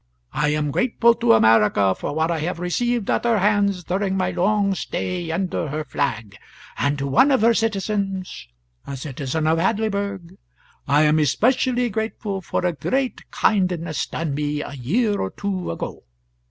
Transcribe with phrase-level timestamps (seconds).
[0.33, 4.31] I am grateful to America for what I have received at her hands during my
[4.31, 6.37] long stay under her flag;
[6.75, 8.47] and to one of her citizens
[8.87, 10.37] a citizen of Hadleyburg
[10.87, 16.01] I am especially grateful for a great kindness done me a year or two ago.